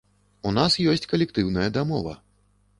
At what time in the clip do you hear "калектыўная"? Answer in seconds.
1.13-1.69